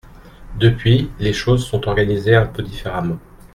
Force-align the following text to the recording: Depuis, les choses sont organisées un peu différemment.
Depuis, 0.57 1.11
les 1.19 1.31
choses 1.31 1.63
sont 1.63 1.87
organisées 1.87 2.33
un 2.35 2.47
peu 2.47 2.63
différemment. 2.63 3.19